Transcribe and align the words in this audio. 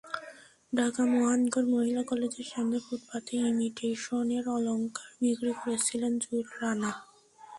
ঢাকা 0.73 1.01
মহানগর 1.13 1.63
মহিলা 1.73 2.01
কলেজের 2.03 2.47
সামনে 2.53 2.77
ফুটপাতে 2.85 3.33
ইমিটেশনের 3.49 4.45
অলংকার 4.57 5.09
বিক্রি 5.21 5.53
করছিলেন 5.61 6.13
জুয়েল 6.21 6.47
রানা। 6.59 6.91